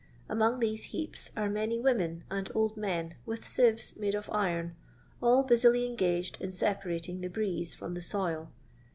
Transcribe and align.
Among 0.27 0.59
these 0.61 0.85
heaps 0.85 1.29
are 1.37 1.47
many 1.47 1.77
women 1.79 2.23
and 2.31 2.49
old 2.55 2.75
men 2.75 3.13
with 3.23 3.47
sieves 3.47 3.95
made 3.95 4.15
of 4.15 4.31
iron, 4.31 4.75
all 5.21 5.43
busily 5.43 5.85
engaged 5.85 6.41
in 6.41 6.49
separating 6.51 7.21
the 7.21 7.29
"brieze" 7.29 7.75
from 7.75 7.93
the" 7.93 8.01
soil." 8.11 8.49